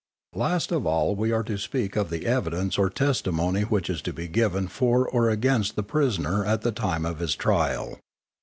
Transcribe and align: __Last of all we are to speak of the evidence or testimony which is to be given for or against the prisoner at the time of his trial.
__Last 0.39 0.75
of 0.75 0.87
all 0.87 1.15
we 1.15 1.31
are 1.31 1.43
to 1.43 1.59
speak 1.59 1.95
of 1.95 2.09
the 2.09 2.25
evidence 2.25 2.75
or 2.79 2.89
testimony 2.89 3.61
which 3.61 3.87
is 3.87 4.01
to 4.01 4.11
be 4.11 4.27
given 4.27 4.67
for 4.67 5.07
or 5.07 5.29
against 5.29 5.75
the 5.75 5.83
prisoner 5.83 6.43
at 6.43 6.61
the 6.61 6.71
time 6.71 7.05
of 7.05 7.19
his 7.19 7.35
trial. 7.35 7.99